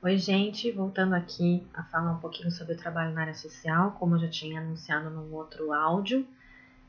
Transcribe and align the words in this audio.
Oi, 0.00 0.16
gente, 0.16 0.70
voltando 0.70 1.12
aqui 1.12 1.66
a 1.74 1.82
falar 1.82 2.12
um 2.12 2.20
pouquinho 2.20 2.52
sobre 2.52 2.74
o 2.74 2.76
trabalho 2.76 3.12
na 3.12 3.22
área 3.22 3.34
social, 3.34 3.96
como 3.98 4.14
eu 4.14 4.20
já 4.20 4.28
tinha 4.28 4.60
anunciado 4.60 5.10
num 5.10 5.34
outro 5.34 5.72
áudio. 5.72 6.24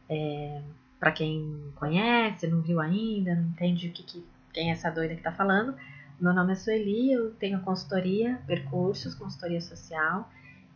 É, 0.08 0.62
Para 1.00 1.12
quem 1.12 1.74
conhece, 1.76 2.46
não 2.46 2.62
viu 2.62 2.80
ainda, 2.80 3.34
não 3.34 3.50
entende 3.50 3.88
o 3.88 3.92
que, 3.92 4.04
que 4.04 4.24
quem 4.54 4.70
é 4.70 4.74
essa 4.74 4.92
doida 4.92 5.16
que 5.16 5.22
está 5.22 5.32
falando, 5.32 5.76
meu 6.22 6.34
nome 6.34 6.54
é 6.54 6.56
Sueli, 6.56 7.12
eu 7.12 7.32
tenho 7.34 7.60
consultoria, 7.62 8.40
percursos, 8.46 9.16
consultoria 9.16 9.60
social, 9.60 10.30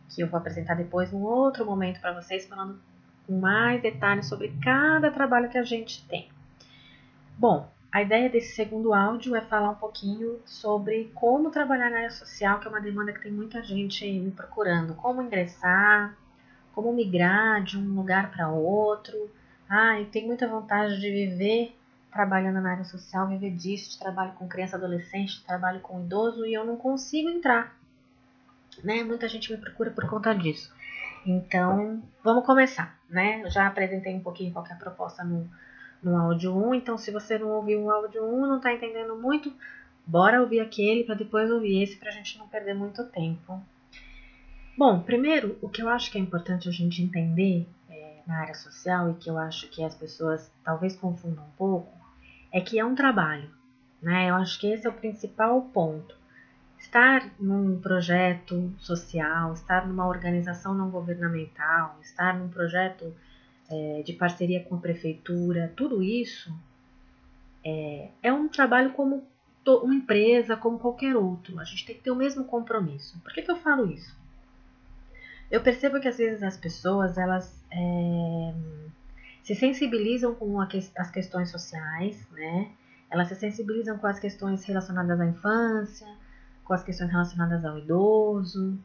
que 0.08 0.20
eu 0.20 0.26
vou 0.26 0.38
apresentar 0.38 0.74
depois 0.74 1.12
num 1.12 1.22
outro 1.22 1.64
momento 1.64 2.00
para 2.00 2.20
vocês, 2.20 2.48
falando 2.48 2.80
com 3.28 3.38
mais 3.38 3.80
detalhes 3.80 4.26
sobre 4.26 4.52
cada 4.60 5.08
trabalho 5.12 5.48
que 5.48 5.58
a 5.58 5.62
gente 5.62 6.04
tem. 6.08 6.28
Bom, 7.38 7.72
a 7.94 8.02
ideia 8.02 8.28
desse 8.28 8.56
segundo 8.56 8.92
áudio 8.92 9.36
é 9.36 9.40
falar 9.40 9.70
um 9.70 9.76
pouquinho 9.76 10.40
sobre 10.44 11.12
como 11.14 11.48
trabalhar 11.48 11.90
na 11.90 11.98
área 11.98 12.10
social, 12.10 12.58
que 12.58 12.66
é 12.66 12.68
uma 12.68 12.80
demanda 12.80 13.12
que 13.12 13.20
tem 13.20 13.30
muita 13.30 13.62
gente 13.62 14.04
me 14.18 14.32
procurando. 14.32 14.96
Como 14.96 15.22
ingressar, 15.22 16.12
como 16.74 16.92
migrar 16.92 17.62
de 17.62 17.78
um 17.78 17.94
lugar 17.94 18.32
para 18.32 18.48
outro. 18.48 19.30
Ah, 19.68 20.00
eu 20.00 20.06
tenho 20.06 20.26
muita 20.26 20.48
vontade 20.48 21.00
de 21.00 21.08
viver 21.08 21.78
trabalhando 22.10 22.60
na 22.60 22.72
área 22.72 22.84
social, 22.84 23.28
viver 23.28 23.52
disso, 23.52 23.92
de 23.92 24.00
trabalho 24.00 24.32
com 24.32 24.48
criança, 24.48 24.74
adolescente, 24.74 25.38
de 25.38 25.44
trabalho 25.44 25.78
com 25.78 26.00
idoso 26.00 26.44
e 26.44 26.52
eu 26.52 26.64
não 26.64 26.76
consigo 26.76 27.28
entrar. 27.28 27.76
Né? 28.82 29.04
Muita 29.04 29.28
gente 29.28 29.52
me 29.52 29.58
procura 29.58 29.92
por 29.92 30.04
conta 30.10 30.34
disso. 30.34 30.74
Então, 31.24 32.02
vamos 32.24 32.44
começar, 32.44 32.98
né? 33.08 33.48
Já 33.50 33.68
apresentei 33.68 34.16
um 34.16 34.20
pouquinho 34.20 34.52
qual 34.52 34.66
é 34.66 34.72
a 34.72 34.76
proposta 34.76 35.22
no, 35.22 35.48
no 36.02 36.16
áudio 36.16 36.56
1. 36.56 36.74
Então, 36.74 36.98
se 36.98 37.10
você 37.10 37.38
não 37.38 37.50
ouviu 37.50 37.82
o 37.82 37.90
áudio 37.90 38.24
1, 38.24 38.46
não 38.46 38.56
está 38.56 38.72
entendendo 38.72 39.16
muito, 39.16 39.52
bora 40.06 40.40
ouvir 40.40 40.60
aquele 40.60 41.04
para 41.04 41.14
depois 41.14 41.50
ouvir 41.50 41.82
esse 41.82 41.96
para 41.96 42.10
a 42.10 42.12
gente 42.12 42.38
não 42.38 42.48
perder 42.48 42.74
muito 42.74 43.04
tempo. 43.04 43.62
Bom, 44.76 45.00
primeiro, 45.00 45.56
o 45.62 45.68
que 45.68 45.82
eu 45.82 45.88
acho 45.88 46.10
que 46.10 46.18
é 46.18 46.20
importante 46.20 46.68
a 46.68 46.72
gente 46.72 47.00
entender 47.00 47.66
é, 47.88 48.22
na 48.26 48.40
área 48.40 48.54
social 48.54 49.10
e 49.10 49.14
que 49.14 49.30
eu 49.30 49.38
acho 49.38 49.68
que 49.68 49.84
as 49.84 49.94
pessoas 49.94 50.50
talvez 50.64 50.96
confundam 50.96 51.44
um 51.44 51.56
pouco 51.56 51.92
é 52.52 52.60
que 52.60 52.78
é 52.78 52.84
um 52.84 52.94
trabalho, 52.94 53.50
né? 54.02 54.30
Eu 54.30 54.34
acho 54.34 54.58
que 54.58 54.66
esse 54.66 54.86
é 54.86 54.90
o 54.90 54.94
principal 54.94 55.60
ponto. 55.72 56.16
Estar 56.78 57.30
num 57.38 57.80
projeto 57.80 58.72
social, 58.78 59.54
estar 59.54 59.86
numa 59.86 60.06
organização 60.06 60.74
não 60.74 60.90
governamental, 60.90 61.96
estar 62.02 62.36
num 62.36 62.48
projeto 62.48 63.14
é, 63.70 64.02
de 64.02 64.12
parceria 64.12 64.62
com 64.62 64.74
a 64.74 64.78
prefeitura, 64.78 65.72
tudo 65.76 66.02
isso 66.02 66.52
é, 67.64 68.08
é 68.22 68.32
um 68.32 68.48
trabalho 68.48 68.90
como 68.92 69.26
uma 69.66 69.94
empresa, 69.94 70.56
como 70.56 70.78
qualquer 70.78 71.16
outro. 71.16 71.58
A 71.58 71.64
gente 71.64 71.86
tem 71.86 71.96
que 71.96 72.02
ter 72.02 72.10
o 72.10 72.16
mesmo 72.16 72.44
compromisso. 72.44 73.18
Por 73.20 73.32
que, 73.32 73.42
que 73.42 73.50
eu 73.50 73.56
falo 73.56 73.90
isso? 73.90 74.14
Eu 75.50 75.62
percebo 75.62 76.00
que 76.00 76.08
às 76.08 76.18
vezes 76.18 76.42
as 76.42 76.56
pessoas 76.56 77.16
elas 77.16 77.64
é, 77.70 78.54
se 79.42 79.54
sensibilizam 79.54 80.34
com 80.34 80.60
as 80.60 81.10
questões 81.10 81.50
sociais, 81.50 82.26
né? 82.32 82.70
Elas 83.10 83.28
se 83.28 83.36
sensibilizam 83.36 83.96
com 83.96 84.06
as 84.06 84.18
questões 84.18 84.64
relacionadas 84.64 85.20
à 85.20 85.26
infância, 85.26 86.06
com 86.64 86.74
as 86.74 86.82
questões 86.82 87.10
relacionadas 87.10 87.64
ao 87.64 87.78
idoso, 87.78 88.78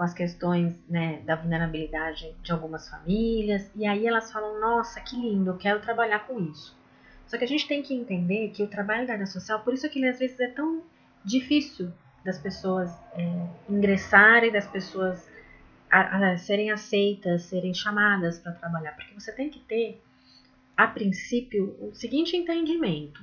com 0.00 0.04
as 0.04 0.14
questões 0.14 0.82
né, 0.88 1.20
da 1.26 1.36
vulnerabilidade 1.36 2.34
de 2.42 2.52
algumas 2.52 2.88
famílias, 2.88 3.70
e 3.76 3.86
aí 3.86 4.06
elas 4.06 4.32
falam: 4.32 4.58
Nossa, 4.58 4.98
que 4.98 5.14
lindo, 5.14 5.50
eu 5.50 5.58
quero 5.58 5.78
trabalhar 5.78 6.20
com 6.20 6.40
isso. 6.40 6.74
Só 7.26 7.36
que 7.36 7.44
a 7.44 7.46
gente 7.46 7.68
tem 7.68 7.82
que 7.82 7.92
entender 7.92 8.48
que 8.48 8.62
o 8.62 8.66
trabalho 8.66 9.06
da 9.06 9.12
área 9.12 9.26
social, 9.26 9.60
por 9.60 9.74
isso 9.74 9.86
que 9.90 9.98
ele 9.98 10.08
às 10.08 10.18
vezes 10.18 10.40
é 10.40 10.48
tão 10.48 10.82
difícil 11.22 11.92
das 12.24 12.38
pessoas 12.38 12.90
é, 13.12 13.46
ingressarem, 13.68 14.50
das 14.50 14.66
pessoas 14.66 15.30
a, 15.90 16.30
a 16.30 16.38
serem 16.38 16.70
aceitas, 16.70 17.42
serem 17.42 17.74
chamadas 17.74 18.38
para 18.38 18.52
trabalhar, 18.52 18.92
porque 18.92 19.12
você 19.12 19.30
tem 19.32 19.50
que 19.50 19.60
ter, 19.60 20.02
a 20.74 20.86
princípio, 20.86 21.76
o 21.78 21.94
seguinte 21.94 22.34
entendimento. 22.34 23.22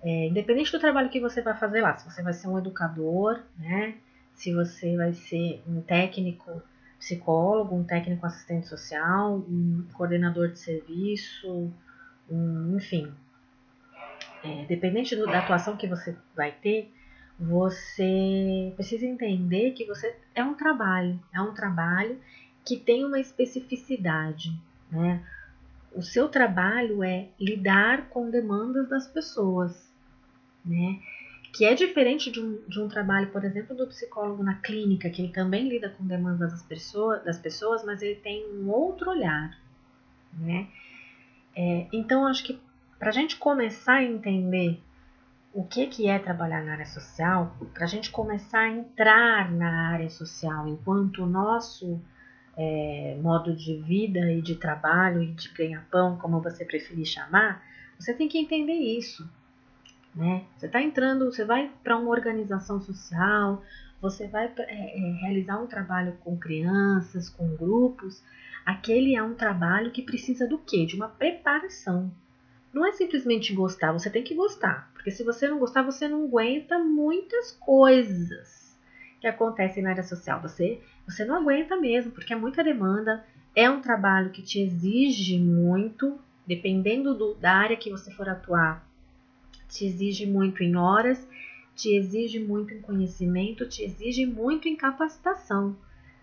É, 0.00 0.28
independente 0.28 0.70
do 0.70 0.78
trabalho 0.78 1.10
que 1.10 1.18
você 1.18 1.42
vai 1.42 1.56
fazer 1.56 1.80
lá, 1.80 1.96
se 1.96 2.08
você 2.08 2.22
vai 2.22 2.32
ser 2.32 2.46
um 2.46 2.56
educador, 2.56 3.42
né, 3.58 3.96
se 4.34 4.52
você 4.52 4.96
vai 4.96 5.12
ser 5.12 5.62
um 5.66 5.80
técnico 5.80 6.62
psicólogo, 6.98 7.74
um 7.74 7.84
técnico 7.84 8.26
assistente 8.26 8.66
social, 8.66 9.36
um 9.36 9.86
coordenador 9.92 10.48
de 10.48 10.58
serviço, 10.58 11.70
um, 12.30 12.76
enfim. 12.76 13.12
É, 14.42 14.64
dependente 14.66 15.16
do, 15.16 15.26
da 15.26 15.38
atuação 15.38 15.76
que 15.76 15.86
você 15.86 16.16
vai 16.34 16.52
ter, 16.52 16.92
você 17.38 18.72
precisa 18.76 19.06
entender 19.06 19.72
que 19.72 19.84
você 19.84 20.16
é 20.34 20.44
um 20.44 20.54
trabalho, 20.54 21.18
é 21.32 21.40
um 21.40 21.54
trabalho 21.54 22.18
que 22.64 22.76
tem 22.76 23.04
uma 23.04 23.20
especificidade, 23.20 24.58
né? 24.90 25.22
O 25.92 26.02
seu 26.02 26.28
trabalho 26.28 27.04
é 27.04 27.28
lidar 27.38 28.08
com 28.08 28.30
demandas 28.30 28.88
das 28.88 29.06
pessoas, 29.06 29.92
né? 30.64 30.98
Que 31.54 31.64
é 31.64 31.72
diferente 31.72 32.32
de 32.32 32.40
um, 32.40 32.60
de 32.66 32.80
um 32.80 32.88
trabalho, 32.88 33.30
por 33.30 33.44
exemplo, 33.44 33.76
do 33.76 33.86
psicólogo 33.86 34.42
na 34.42 34.56
clínica, 34.56 35.08
que 35.08 35.22
ele 35.22 35.32
também 35.32 35.68
lida 35.68 35.88
com 35.88 36.04
demandas 36.04 36.50
das 36.50 36.62
pessoas, 36.64 37.22
das 37.22 37.38
pessoas 37.38 37.84
mas 37.84 38.02
ele 38.02 38.16
tem 38.16 38.44
um 38.44 38.68
outro 38.68 39.10
olhar, 39.10 39.56
né? 40.32 40.66
É, 41.54 41.86
então, 41.92 42.26
acho 42.26 42.42
que 42.42 42.58
para 42.98 43.10
a 43.10 43.12
gente 43.12 43.36
começar 43.36 43.94
a 43.94 44.04
entender 44.04 44.80
o 45.52 45.62
que, 45.62 45.86
que 45.86 46.08
é 46.08 46.18
trabalhar 46.18 46.60
na 46.64 46.72
área 46.72 46.86
social, 46.86 47.56
para 47.72 47.84
a 47.84 47.88
gente 47.88 48.10
começar 48.10 48.62
a 48.62 48.70
entrar 48.70 49.52
na 49.52 49.90
área 49.90 50.10
social 50.10 50.66
enquanto 50.66 51.22
o 51.22 51.26
nosso 51.26 52.00
é, 52.56 53.16
modo 53.22 53.54
de 53.54 53.76
vida 53.76 54.32
e 54.32 54.42
de 54.42 54.56
trabalho 54.56 55.22
e 55.22 55.28
de 55.28 55.48
ganha-pão, 55.50 56.16
como 56.16 56.40
você 56.40 56.64
preferir 56.64 57.06
chamar, 57.06 57.62
você 57.96 58.12
tem 58.12 58.26
que 58.26 58.38
entender 58.38 58.72
isso. 58.72 59.24
Né? 60.14 60.44
Você 60.56 60.66
está 60.66 60.80
entrando, 60.80 61.24
você 61.24 61.44
vai 61.44 61.70
para 61.82 61.96
uma 61.96 62.10
organização 62.10 62.80
social, 62.80 63.62
você 64.00 64.28
vai 64.28 64.52
é, 64.58 64.62
é, 64.68 65.12
realizar 65.22 65.58
um 65.58 65.66
trabalho 65.66 66.16
com 66.22 66.36
crianças, 66.36 67.28
com 67.28 67.56
grupos. 67.56 68.22
Aquele 68.64 69.16
é 69.16 69.22
um 69.22 69.34
trabalho 69.34 69.90
que 69.90 70.02
precisa 70.02 70.46
do 70.46 70.58
quê? 70.58 70.86
De 70.86 70.94
uma 70.94 71.08
preparação. 71.08 72.12
Não 72.72 72.86
é 72.86 72.92
simplesmente 72.92 73.52
gostar, 73.52 73.92
você 73.92 74.10
tem 74.10 74.22
que 74.22 74.34
gostar. 74.34 74.90
Porque 74.92 75.10
se 75.10 75.24
você 75.24 75.48
não 75.48 75.58
gostar, 75.58 75.82
você 75.82 76.06
não 76.06 76.24
aguenta 76.24 76.78
muitas 76.78 77.52
coisas 77.52 78.78
que 79.20 79.26
acontecem 79.26 79.82
na 79.82 79.90
área 79.90 80.02
social. 80.02 80.40
Você, 80.42 80.80
você 81.06 81.24
não 81.24 81.36
aguenta 81.36 81.76
mesmo, 81.76 82.12
porque 82.12 82.32
é 82.32 82.36
muita 82.36 82.62
demanda. 82.62 83.24
É 83.54 83.70
um 83.70 83.80
trabalho 83.80 84.30
que 84.30 84.42
te 84.42 84.60
exige 84.60 85.38
muito, 85.38 86.18
dependendo 86.46 87.14
do, 87.14 87.34
da 87.34 87.52
área 87.52 87.76
que 87.76 87.90
você 87.90 88.10
for 88.10 88.28
atuar 88.28 88.84
te 89.74 89.84
exige 89.84 90.24
muito 90.24 90.62
em 90.62 90.76
horas, 90.76 91.26
te 91.74 91.96
exige 91.96 92.38
muito 92.38 92.72
em 92.72 92.80
conhecimento, 92.80 93.68
te 93.68 93.82
exige 93.82 94.24
muito 94.24 94.68
em 94.68 94.76
capacitação, 94.76 95.76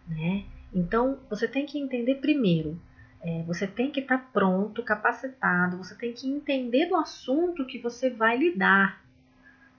né? 0.08 0.46
Então, 0.74 1.20
você 1.30 1.50
tem 1.50 1.66
que 1.66 1.78
entender 1.78 2.16
primeiro, 2.16 2.80
é, 3.22 3.44
você 3.44 3.68
tem 3.68 3.92
que 3.92 4.00
estar 4.00 4.20
tá 4.20 4.30
pronto, 4.32 4.82
capacitado, 4.82 5.78
você 5.78 5.94
tem 5.96 6.14
que 6.14 6.30
entender 6.30 6.86
do 6.86 6.96
assunto 6.96 7.66
que 7.66 7.78
você 7.78 8.10
vai 8.10 8.38
lidar. 8.38 9.04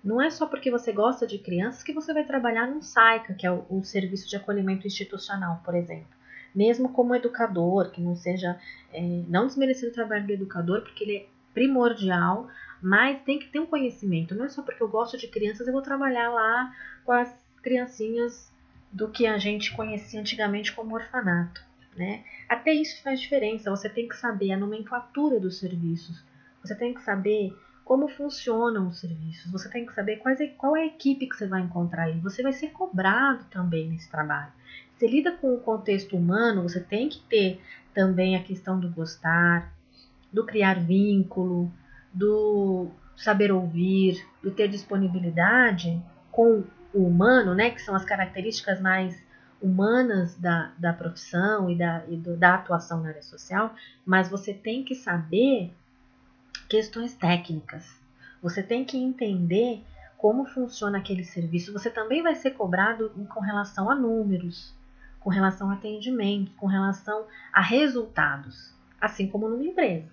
Não 0.04 0.20
é 0.20 0.28
só 0.28 0.46
porque 0.46 0.70
você 0.70 0.92
gosta 0.92 1.26
de 1.26 1.38
crianças 1.38 1.82
que 1.82 1.94
você 1.94 2.12
vai 2.12 2.24
trabalhar 2.24 2.66
num 2.66 2.82
SAICA, 2.82 3.32
que 3.32 3.46
é 3.46 3.50
o, 3.50 3.64
o 3.70 3.82
Serviço 3.82 4.28
de 4.28 4.36
Acolhimento 4.36 4.86
Institucional, 4.86 5.62
por 5.64 5.74
exemplo. 5.74 6.20
Mesmo 6.54 6.90
como 6.90 7.14
educador, 7.14 7.90
que 7.90 8.02
não 8.02 8.14
seja, 8.14 8.60
é, 8.92 9.00
não 9.28 9.46
desmerecer 9.46 9.88
o 9.88 9.92
trabalho 9.92 10.26
do 10.26 10.32
educador, 10.34 10.82
porque 10.82 11.04
ele 11.04 11.16
é 11.16 11.26
primordial, 11.54 12.48
mas 12.82 13.22
tem 13.22 13.38
que 13.38 13.46
ter 13.46 13.60
um 13.60 13.66
conhecimento. 13.66 14.34
Não 14.34 14.44
é 14.44 14.48
só 14.48 14.60
porque 14.62 14.82
eu 14.82 14.88
gosto 14.88 15.16
de 15.16 15.28
crianças, 15.28 15.66
eu 15.66 15.72
vou 15.72 15.82
trabalhar 15.82 16.30
lá 16.30 16.74
com 17.04 17.12
as 17.12 17.32
criancinhas 17.62 18.52
do 18.90 19.08
que 19.08 19.26
a 19.26 19.38
gente 19.38 19.74
conhecia 19.74 20.20
antigamente 20.20 20.72
como 20.72 20.96
orfanato. 20.96 21.64
Né? 21.96 22.24
Até 22.48 22.72
isso 22.72 23.00
faz 23.02 23.20
diferença. 23.20 23.70
Você 23.70 23.88
tem 23.88 24.08
que 24.08 24.16
saber 24.16 24.52
a 24.52 24.56
nomenclatura 24.56 25.38
dos 25.38 25.58
serviços. 25.58 26.24
Você 26.62 26.74
tem 26.74 26.92
que 26.92 27.02
saber 27.02 27.56
como 27.84 28.08
funcionam 28.08 28.88
os 28.88 28.98
serviços. 28.98 29.50
Você 29.52 29.68
tem 29.68 29.86
que 29.86 29.94
saber 29.94 30.16
quais 30.16 30.40
é, 30.40 30.48
qual 30.48 30.76
é 30.76 30.82
a 30.82 30.86
equipe 30.86 31.28
que 31.28 31.36
você 31.36 31.46
vai 31.46 31.60
encontrar 31.60 32.04
ali. 32.04 32.18
Você 32.20 32.42
vai 32.42 32.52
ser 32.52 32.70
cobrado 32.70 33.44
também 33.50 33.88
nesse 33.88 34.10
trabalho. 34.10 34.52
Você 34.96 35.06
lida 35.06 35.32
com 35.32 35.54
o 35.54 35.60
contexto 35.60 36.16
humano, 36.16 36.62
você 36.62 36.80
tem 36.80 37.08
que 37.08 37.20
ter 37.20 37.60
também 37.94 38.36
a 38.36 38.42
questão 38.42 38.80
do 38.80 38.88
gostar, 38.88 39.72
do 40.32 40.46
criar 40.46 40.80
vínculo, 40.80 41.70
do 42.12 42.88
saber 43.16 43.52
ouvir, 43.52 44.26
do 44.42 44.50
ter 44.50 44.68
disponibilidade 44.68 46.02
com 46.30 46.64
o 46.92 47.06
humano, 47.06 47.54
né, 47.54 47.70
que 47.70 47.80
são 47.80 47.94
as 47.94 48.04
características 48.04 48.80
mais 48.80 49.22
humanas 49.60 50.36
da, 50.36 50.72
da 50.76 50.92
profissão 50.92 51.70
e, 51.70 51.76
da, 51.76 52.04
e 52.08 52.16
do, 52.16 52.36
da 52.36 52.54
atuação 52.54 53.00
na 53.00 53.10
área 53.10 53.22
social, 53.22 53.74
mas 54.04 54.28
você 54.28 54.52
tem 54.52 54.82
que 54.82 54.94
saber 54.94 55.72
questões 56.68 57.14
técnicas. 57.14 58.00
Você 58.42 58.62
tem 58.62 58.84
que 58.84 58.98
entender 58.98 59.84
como 60.18 60.44
funciona 60.44 60.98
aquele 60.98 61.24
serviço, 61.24 61.72
você 61.72 61.90
também 61.90 62.22
vai 62.22 62.34
ser 62.34 62.52
cobrado 62.52 63.10
com 63.28 63.40
relação 63.40 63.90
a 63.90 63.94
números, 63.94 64.74
com 65.20 65.30
relação 65.30 65.70
a 65.70 65.74
atendimento, 65.74 66.52
com 66.52 66.66
relação 66.66 67.26
a 67.52 67.60
resultados, 67.60 68.74
assim 69.00 69.28
como 69.28 69.48
numa 69.48 69.64
empresa. 69.64 70.08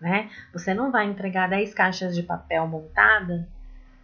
Né? 0.00 0.30
Você 0.52 0.74
não 0.74 0.90
vai 0.90 1.06
entregar 1.06 1.48
10 1.48 1.72
caixas 1.72 2.14
de 2.14 2.22
papel 2.22 2.66
montada, 2.66 3.48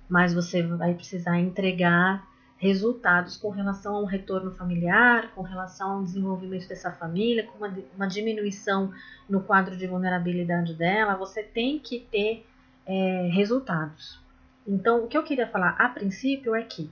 mas 0.08 0.32
você 0.32 0.62
vai 0.62 0.94
precisar 0.94 1.38
entregar 1.38 2.26
resultados 2.56 3.36
com 3.36 3.50
relação 3.50 3.96
a 3.96 4.00
um 4.00 4.04
retorno 4.04 4.52
familiar, 4.52 5.32
com 5.34 5.42
relação 5.42 5.94
ao 5.94 6.04
desenvolvimento 6.04 6.68
dessa 6.68 6.92
família, 6.92 7.44
com 7.44 7.58
uma, 7.58 7.74
uma 7.96 8.06
diminuição 8.06 8.92
no 9.28 9.42
quadro 9.42 9.76
de 9.76 9.86
vulnerabilidade 9.86 10.74
dela. 10.74 11.16
Você 11.16 11.42
tem 11.42 11.78
que 11.78 12.00
ter 12.00 12.46
é, 12.86 13.28
resultados. 13.32 14.20
Então, 14.66 15.04
o 15.04 15.08
que 15.08 15.18
eu 15.18 15.24
queria 15.24 15.48
falar 15.48 15.70
a 15.70 15.88
princípio 15.88 16.54
é 16.54 16.62
que 16.62 16.88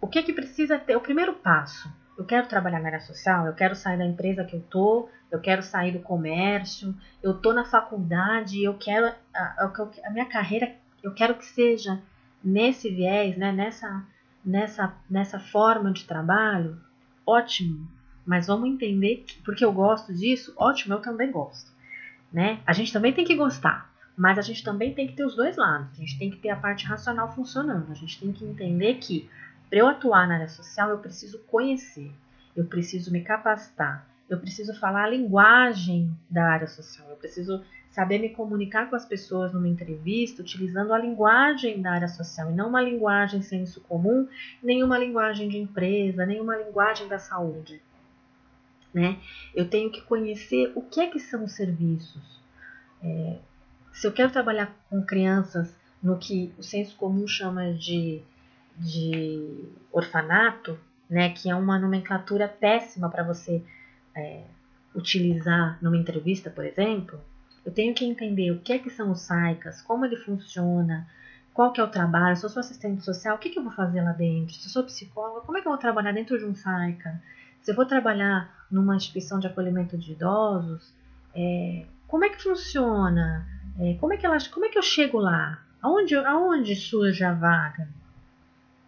o 0.00 0.06
que 0.08 0.18
é 0.18 0.22
que 0.22 0.32
precisa 0.32 0.78
ter? 0.78 0.96
O 0.96 1.00
primeiro 1.00 1.34
passo. 1.34 1.92
Eu 2.20 2.26
quero 2.26 2.46
trabalhar 2.46 2.80
na 2.80 2.88
área 2.88 3.00
social, 3.00 3.46
eu 3.46 3.54
quero 3.54 3.74
sair 3.74 3.96
da 3.96 4.04
empresa 4.04 4.44
que 4.44 4.54
eu 4.54 4.60
tô, 4.60 5.08
eu 5.30 5.40
quero 5.40 5.62
sair 5.62 5.90
do 5.90 6.00
comércio, 6.00 6.94
eu 7.22 7.32
tô 7.32 7.54
na 7.54 7.64
faculdade, 7.64 8.62
eu 8.62 8.74
quero 8.74 9.06
a, 9.06 9.40
a, 9.40 9.72
a 10.04 10.10
minha 10.10 10.26
carreira, 10.26 10.70
eu 11.02 11.14
quero 11.14 11.34
que 11.34 11.46
seja 11.46 11.98
nesse 12.44 12.90
viés, 12.90 13.38
né, 13.38 13.50
nessa, 13.52 14.04
nessa, 14.44 14.94
nessa 15.08 15.40
forma 15.40 15.90
de 15.92 16.04
trabalho, 16.04 16.78
ótimo. 17.26 17.90
Mas 18.26 18.48
vamos 18.48 18.68
entender 18.68 19.24
que, 19.26 19.40
porque 19.40 19.64
eu 19.64 19.72
gosto 19.72 20.12
disso, 20.12 20.52
ótimo, 20.58 20.92
eu 20.92 21.00
também 21.00 21.32
gosto. 21.32 21.72
Né? 22.30 22.60
A 22.66 22.74
gente 22.74 22.92
também 22.92 23.14
tem 23.14 23.24
que 23.24 23.34
gostar. 23.34 23.90
Mas 24.14 24.38
a 24.38 24.42
gente 24.42 24.62
também 24.62 24.92
tem 24.92 25.06
que 25.06 25.14
ter 25.14 25.24
os 25.24 25.34
dois 25.34 25.56
lados. 25.56 25.88
A 25.94 26.00
gente 26.02 26.18
tem 26.18 26.30
que 26.30 26.36
ter 26.36 26.50
a 26.50 26.56
parte 26.56 26.84
racional 26.84 27.34
funcionando. 27.34 27.90
A 27.90 27.94
gente 27.94 28.20
tem 28.20 28.30
que 28.30 28.44
entender 28.44 28.96
que 28.96 29.26
para 29.70 29.78
eu 29.78 29.86
atuar 29.86 30.26
na 30.26 30.34
área 30.34 30.48
social, 30.48 30.90
eu 30.90 30.98
preciso 30.98 31.38
conhecer, 31.44 32.10
eu 32.56 32.64
preciso 32.66 33.12
me 33.12 33.22
capacitar, 33.22 34.04
eu 34.28 34.38
preciso 34.38 34.78
falar 34.78 35.04
a 35.04 35.10
linguagem 35.10 36.12
da 36.28 36.44
área 36.44 36.66
social, 36.66 37.08
eu 37.08 37.16
preciso 37.16 37.62
saber 37.90 38.18
me 38.18 38.30
comunicar 38.30 38.90
com 38.90 38.96
as 38.96 39.04
pessoas 39.04 39.52
numa 39.52 39.68
entrevista 39.68 40.42
utilizando 40.42 40.92
a 40.92 40.98
linguagem 40.98 41.80
da 41.80 41.92
área 41.92 42.08
social 42.08 42.50
e 42.50 42.54
não 42.54 42.68
uma 42.68 42.82
linguagem 42.82 43.42
senso 43.42 43.80
comum, 43.82 44.28
nenhuma 44.62 44.98
linguagem 44.98 45.48
de 45.48 45.58
empresa, 45.58 46.26
nenhuma 46.26 46.56
linguagem 46.56 47.08
da 47.08 47.18
saúde. 47.18 47.80
Né? 48.92 49.18
Eu 49.54 49.68
tenho 49.68 49.90
que 49.90 50.02
conhecer 50.02 50.72
o 50.74 50.82
que 50.82 51.00
é 51.00 51.06
que 51.06 51.20
são 51.20 51.44
os 51.44 51.52
serviços. 51.52 52.40
É, 53.02 53.38
se 53.92 54.06
eu 54.06 54.12
quero 54.12 54.32
trabalhar 54.32 54.74
com 54.88 55.04
crianças 55.04 55.74
no 56.02 56.18
que 56.18 56.52
o 56.58 56.62
senso 56.62 56.96
comum 56.96 57.26
chama 57.26 57.72
de, 57.74 58.22
de 58.80 59.68
orfanato, 59.92 60.78
né, 61.08 61.30
que 61.30 61.50
é 61.50 61.54
uma 61.54 61.78
nomenclatura 61.78 62.48
péssima 62.48 63.10
para 63.10 63.22
você 63.22 63.62
é, 64.14 64.42
utilizar 64.94 65.78
numa 65.82 65.96
entrevista, 65.96 66.48
por 66.48 66.64
exemplo, 66.64 67.20
eu 67.64 67.72
tenho 67.72 67.94
que 67.94 68.04
entender 68.04 68.50
o 68.50 68.60
que 68.60 68.72
é 68.72 68.78
que 68.78 68.88
são 68.88 69.10
os 69.10 69.20
SAICAS, 69.20 69.82
como 69.82 70.06
ele 70.06 70.16
funciona, 70.16 71.06
qual 71.52 71.72
que 71.72 71.80
é 71.80 71.84
o 71.84 71.88
trabalho, 71.88 72.36
se 72.36 72.44
eu 72.44 72.48
sou 72.48 72.60
assistente 72.60 73.04
social, 73.04 73.36
o 73.36 73.38
que, 73.38 73.50
que 73.50 73.58
eu 73.58 73.62
vou 73.62 73.72
fazer 73.72 74.00
lá 74.00 74.12
dentro? 74.12 74.54
Se 74.54 74.66
eu 74.66 74.70
sou 74.70 74.84
psicóloga, 74.84 75.42
como 75.42 75.58
é 75.58 75.60
que 75.60 75.66
eu 75.66 75.72
vou 75.72 75.78
trabalhar 75.78 76.12
dentro 76.12 76.38
de 76.38 76.44
um 76.44 76.54
SAICA? 76.54 77.20
Se 77.60 77.72
eu 77.72 77.76
vou 77.76 77.84
trabalhar 77.84 78.66
numa 78.70 78.96
instituição 78.96 79.38
de 79.38 79.46
acolhimento 79.46 79.98
de 79.98 80.12
idosos, 80.12 80.94
é, 81.34 81.84
como 82.06 82.24
é 82.24 82.30
que 82.30 82.42
funciona? 82.42 83.46
É, 83.78 83.94
como, 84.00 84.12
é 84.12 84.16
que 84.16 84.24
elas, 84.24 84.48
como 84.48 84.64
é 84.64 84.68
que 84.68 84.78
eu 84.78 84.82
chego 84.82 85.18
lá? 85.18 85.60
Aonde, 85.82 86.14
aonde 86.14 86.74
surge 86.76 87.22
a 87.24 87.32
vaga? 87.32 87.88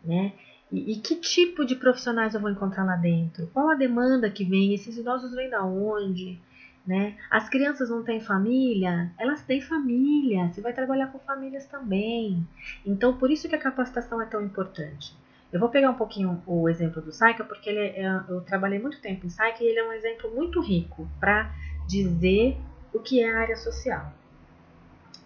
Né? 0.05 0.33
E, 0.71 0.93
e, 0.93 0.97
que 0.97 1.17
tipo 1.17 1.65
de 1.65 1.77
profissionais 1.77 2.35
eu 2.35 2.41
vou 2.41 2.51
encontrar 2.51 2.85
lá 2.85 2.97
dentro? 2.97 3.47
Qual 3.49 3.69
a 3.69 3.75
demanda 3.75 4.31
que 4.31 4.45
vem? 4.45 4.75
Esses 4.75 4.97
idosos 4.97 5.35
vêm 5.35 5.51
da 5.51 5.63
onde? 5.65 6.41
Né? 6.87 7.17
As 7.31 7.49
crianças 7.49 7.91
não 7.91 8.03
têm 8.03 8.21
família? 8.21 9.13
Elas 9.19 9.43
têm 9.43 9.61
família. 9.61 10.49
Você 10.49 10.61
vai 10.61 10.73
trabalhar 10.73 11.09
com 11.09 11.19
famílias 11.19 11.67
também. 11.67 12.47
Então, 12.85 13.17
por 13.17 13.31
isso 13.31 13.49
que 13.49 13.55
a 13.55 13.59
capacitação 13.59 14.21
é 14.21 14.27
tão 14.27 14.43
importante. 14.43 15.15
Eu 15.53 15.61
vou 15.61 15.69
pegar 15.69 15.91
um 15.91 15.95
pouquinho 15.95 16.43
o 16.47 16.69
exemplo 16.69 17.03
do 17.03 17.13
Saika, 17.13 17.45
porque 17.45 17.69
ele 17.69 17.79
é, 17.79 18.23
eu 18.29 18.41
trabalhei 18.41 18.79
muito 18.79 19.01
tempo 19.01 19.27
em 19.27 19.29
Saika 19.29 19.63
e 19.63 19.67
ele 19.67 19.79
é 19.79 19.87
um 19.87 19.93
exemplo 19.93 20.35
muito 20.35 20.61
rico 20.61 21.07
para 21.21 21.53
dizer 21.87 22.57
o 22.93 22.99
que 22.99 23.23
é 23.23 23.31
a 23.31 23.39
área 23.39 23.57
social. 23.57 24.13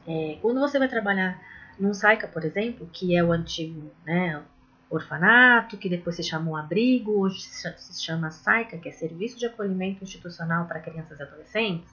É, 0.06 0.38
quando 0.42 0.60
você 0.60 0.78
vai 0.78 0.88
trabalhar 0.88 1.40
num 1.78 1.92
SAICA, 1.92 2.28
por 2.28 2.44
exemplo, 2.44 2.88
que 2.92 3.16
é 3.16 3.22
o 3.22 3.32
antigo 3.32 3.90
né, 4.04 4.42
orfanato, 4.88 5.76
que 5.76 5.88
depois 5.88 6.16
se 6.16 6.22
chamou 6.22 6.56
abrigo, 6.56 7.20
hoje 7.20 7.40
se 7.42 8.04
chama 8.04 8.30
SAICA, 8.30 8.78
que 8.78 8.88
é 8.88 8.92
Serviço 8.92 9.38
de 9.38 9.46
Acolhimento 9.46 10.04
Institucional 10.04 10.66
para 10.66 10.80
Crianças 10.80 11.18
e 11.18 11.22
Adolescentes, 11.22 11.90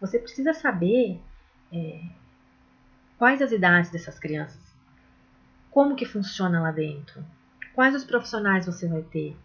você 0.00 0.18
precisa 0.18 0.52
saber 0.52 1.20
é, 1.72 2.00
quais 3.18 3.42
as 3.42 3.50
idades 3.50 3.90
dessas 3.90 4.18
crianças, 4.18 4.60
como 5.70 5.96
que 5.96 6.04
funciona 6.04 6.60
lá 6.60 6.70
dentro, 6.70 7.24
quais 7.74 7.94
os 7.94 8.04
profissionais 8.04 8.66
você 8.66 8.86
vai 8.86 9.02
ter. 9.02 9.36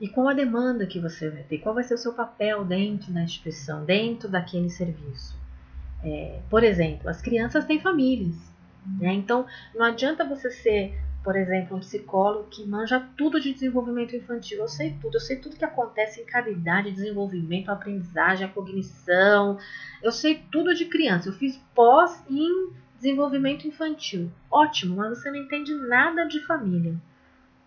E 0.00 0.08
qual 0.08 0.28
a 0.28 0.32
demanda 0.32 0.86
que 0.86 0.98
você 0.98 1.28
vai 1.28 1.42
ter, 1.42 1.58
qual 1.58 1.74
vai 1.74 1.84
ser 1.84 1.92
o 1.92 1.98
seu 1.98 2.14
papel 2.14 2.64
dentro 2.64 3.12
da 3.12 3.22
instituição, 3.22 3.84
dentro 3.84 4.30
daquele 4.30 4.70
serviço. 4.70 5.38
É, 6.02 6.40
por 6.48 6.64
exemplo, 6.64 7.10
as 7.10 7.20
crianças 7.20 7.66
têm 7.66 7.78
famílias, 7.78 8.34
né? 8.98 9.12
então 9.12 9.46
não 9.74 9.84
adianta 9.84 10.24
você 10.24 10.50
ser, 10.50 10.98
por 11.22 11.36
exemplo, 11.36 11.76
um 11.76 11.80
psicólogo 11.80 12.48
que 12.48 12.66
manja 12.66 13.06
tudo 13.16 13.40
de 13.40 13.52
desenvolvimento 13.52 14.16
infantil. 14.16 14.58
Eu 14.58 14.68
sei 14.68 14.96
tudo, 15.00 15.16
eu 15.16 15.20
sei 15.20 15.36
tudo 15.36 15.56
que 15.56 15.64
acontece 15.64 16.20
em 16.20 16.24
cada 16.24 16.48
idade, 16.50 16.92
desenvolvimento, 16.92 17.70
aprendizagem, 17.70 18.48
cognição. 18.48 19.58
Eu 20.02 20.12
sei 20.12 20.42
tudo 20.50 20.74
de 20.74 20.86
criança. 20.86 21.28
Eu 21.28 21.34
fiz 21.34 21.60
pós 21.74 22.22
em 22.28 22.72
desenvolvimento 22.96 23.68
infantil. 23.68 24.30
Ótimo, 24.50 24.96
mas 24.96 25.18
você 25.18 25.30
não 25.30 25.38
entende 25.38 25.74
nada 25.74 26.24
de 26.24 26.40
família. 26.40 26.94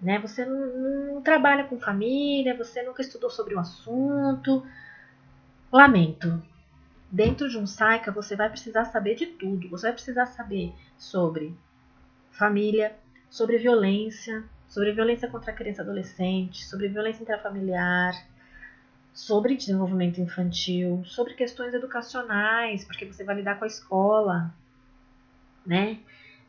Né? 0.02 0.20
Você 0.20 0.44
não, 0.46 1.14
não 1.14 1.22
trabalha 1.22 1.64
com 1.64 1.80
família, 1.80 2.58
você 2.58 2.82
nunca 2.82 3.02
estudou 3.02 3.30
sobre 3.30 3.54
o 3.54 3.60
assunto. 3.60 4.66
Lamento, 5.72 6.42
Dentro 7.14 7.48
de 7.48 7.60
um 7.60 7.68
SAICA, 7.68 8.12
você 8.12 8.36
vai 8.36 8.50
precisar 8.50 8.86
saber 8.86 9.14
de 9.14 9.28
tudo. 9.28 9.70
Você 9.70 9.86
vai 9.86 9.94
precisar 9.94 10.26
saber 10.26 10.74
sobre 10.98 11.56
família, 12.32 12.96
sobre 13.34 13.58
violência, 13.58 14.44
sobre 14.70 14.92
violência 14.92 15.28
contra 15.28 15.50
a 15.50 15.56
criança 15.56 15.82
e 15.82 15.86
adolescente, 15.86 16.64
sobre 16.66 16.88
violência 16.88 17.24
intrafamiliar, 17.24 18.14
sobre 19.12 19.56
desenvolvimento 19.56 20.22
infantil, 20.22 21.02
sobre 21.04 21.34
questões 21.34 21.74
educacionais, 21.74 22.86
porque 22.86 23.06
você 23.06 23.24
vai 23.24 23.38
lidar 23.38 23.58
com 23.58 23.64
a 23.64 23.68
escola, 23.68 24.54
né? 25.66 25.98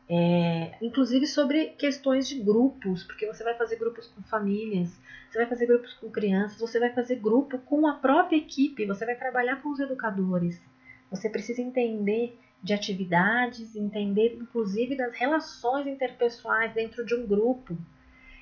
É, 0.07 0.77
inclusive 0.83 1.27
sobre 1.27 1.69
questões 1.69 2.29
de 2.29 2.39
grupos, 2.39 3.03
porque 3.03 3.27
você 3.27 3.43
vai 3.43 3.55
fazer 3.55 3.77
grupos 3.77 4.07
com 4.09 4.23
famílias, 4.23 4.91
você 5.31 5.39
vai 5.39 5.47
fazer 5.47 5.65
grupos 5.65 5.95
com 5.95 6.11
crianças, 6.11 6.61
você 6.61 6.79
vai 6.79 6.91
fazer 6.91 7.17
grupo 7.17 7.57
com 7.61 7.87
a 7.87 7.95
própria 7.95 8.37
equipe, 8.37 8.85
você 8.85 9.07
vai 9.07 9.17
trabalhar 9.17 9.63
com 9.63 9.71
os 9.71 9.81
educadores. 9.81 10.61
Você 11.11 11.31
precisa 11.31 11.63
entender 11.63 12.39
de 12.65 12.73
atividades, 12.73 13.77
entender 13.77 14.39
inclusive 14.41 14.97
das 14.97 15.15
relações 15.15 15.87
interpessoais 15.87 16.73
dentro 16.73 17.05
de 17.05 17.15
um 17.15 17.27
grupo. 17.27 17.77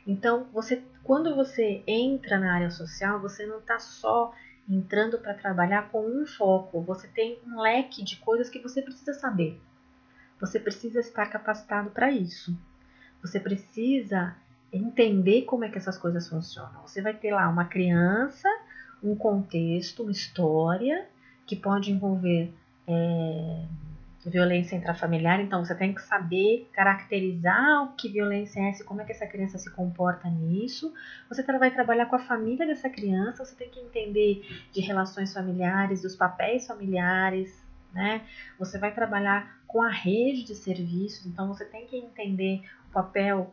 Então, 0.06 0.46
você, 0.52 0.80
quando 1.02 1.34
você 1.34 1.82
entra 1.88 2.38
na 2.38 2.54
área 2.54 2.70
social, 2.70 3.20
você 3.20 3.44
não 3.44 3.58
está 3.58 3.80
só 3.80 4.32
entrando 4.68 5.18
para 5.18 5.34
trabalhar 5.34 5.90
com 5.90 6.06
um 6.06 6.24
foco, 6.24 6.80
você 6.82 7.08
tem 7.08 7.36
um 7.44 7.60
leque 7.60 8.04
de 8.04 8.16
coisas 8.16 8.48
que 8.48 8.60
você 8.60 8.80
precisa 8.80 9.12
saber. 9.12 9.60
Você 10.40 10.60
precisa 10.60 11.00
estar 11.00 11.26
capacitado 11.26 11.90
para 11.90 12.12
isso. 12.12 12.56
Você 13.20 13.40
precisa 13.40 14.36
entender 14.72 15.42
como 15.42 15.64
é 15.64 15.68
que 15.68 15.78
essas 15.78 15.98
coisas 15.98 16.28
funcionam. 16.28 16.80
Você 16.82 17.02
vai 17.02 17.12
ter 17.12 17.32
lá 17.32 17.48
uma 17.48 17.64
criança, 17.64 18.48
um 19.02 19.16
contexto, 19.16 20.04
uma 20.04 20.12
história 20.12 21.08
que 21.44 21.56
pode 21.56 21.90
envolver 21.90 22.52
é, 22.86 23.64
violência 24.30 24.76
intrafamiliar. 24.76 25.40
Então 25.40 25.64
você 25.64 25.74
tem 25.74 25.94
que 25.94 26.02
saber 26.02 26.68
caracterizar 26.72 27.84
o 27.84 27.92
que 27.94 28.08
violência 28.08 28.60
é 28.60 28.68
essa, 28.70 28.84
como 28.84 29.00
é 29.00 29.04
que 29.04 29.12
essa 29.12 29.26
criança 29.26 29.58
se 29.58 29.70
comporta 29.70 30.28
nisso. 30.28 30.92
Você 31.28 31.42
vai 31.42 31.70
trabalhar 31.70 32.06
com 32.06 32.16
a 32.16 32.20
família 32.20 32.66
dessa 32.66 32.88
criança. 32.88 33.44
Você 33.44 33.54
tem 33.54 33.68
que 33.68 33.80
entender 33.80 34.42
de 34.72 34.80
relações 34.80 35.32
familiares, 35.32 36.02
dos 36.02 36.14
papéis 36.14 36.66
familiares, 36.66 37.62
né? 37.92 38.22
Você 38.58 38.78
vai 38.78 38.94
trabalhar 38.94 39.60
com 39.66 39.82
a 39.82 39.90
rede 39.90 40.44
de 40.44 40.54
serviços, 40.54 41.26
então 41.26 41.48
você 41.48 41.64
tem 41.64 41.86
que 41.86 41.96
entender 41.96 42.62
o 42.90 42.92
papel 42.92 43.52